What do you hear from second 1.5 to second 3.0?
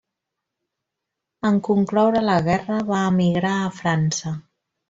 En concloure la guerra